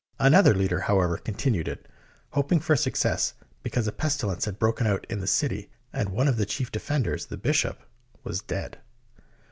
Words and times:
Another 0.17 0.55
leader, 0.55 0.79
however, 0.79 1.17
continued 1.17 1.67
it, 1.67 1.87
hoping 2.31 2.59
for 2.59 2.75
success 2.75 3.35
because 3.61 3.85
a 3.87 3.91
pestilence 3.91 4.45
had 4.45 4.57
broken 4.57 4.87
out 4.87 5.05
in 5.11 5.19
the 5.19 5.27
city 5.27 5.69
and 5.93 6.09
one 6.09 6.27
of 6.27 6.37
the 6.37 6.45
chief 6.47 6.71
defenders, 6.71 7.27
the 7.27 7.37
Bishop, 7.37 7.77
was 8.23 8.41
dead. 8.41 8.79